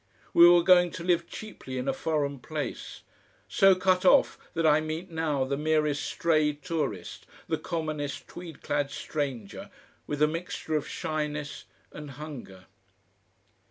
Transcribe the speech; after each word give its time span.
We 0.33 0.49
were 0.49 0.63
going 0.63 0.89
to 0.93 1.03
live 1.03 1.27
cheaply 1.27 1.77
in 1.77 1.87
a 1.87 1.93
foreign 1.93 2.39
place, 2.39 3.03
so 3.47 3.75
cut 3.75 4.03
off 4.03 4.35
that 4.55 4.65
I 4.65 4.81
meet 4.81 5.11
now 5.11 5.43
the 5.45 5.55
merest 5.57 6.03
stray 6.03 6.53
tourist, 6.53 7.27
the 7.47 7.59
commonest 7.59 8.27
tweed 8.27 8.63
clad 8.63 8.89
stranger 8.89 9.69
with 10.07 10.19
a 10.23 10.27
mixture 10.27 10.73
of 10.75 10.87
shyness 10.89 11.65
and 11.91 12.09
hunger.... 12.09 12.65